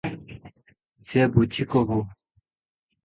ସେ 1.09 1.27
ବୁଝି 1.35 1.67
କହୁ। 1.75 2.01